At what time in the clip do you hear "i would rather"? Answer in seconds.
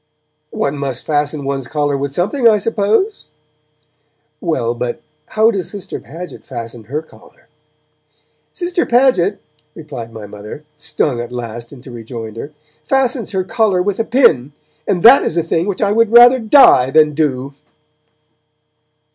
15.83-16.39